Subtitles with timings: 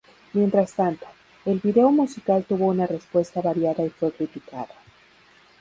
[0.33, 1.05] Mientras tanto,
[1.45, 4.73] el video musical tuvo una respuesta variada y fue criticado.